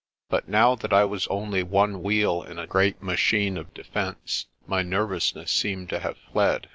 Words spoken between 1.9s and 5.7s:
wheel in a great machine of defence my nervousness